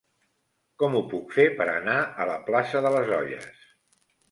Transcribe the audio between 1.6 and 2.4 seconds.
anar a la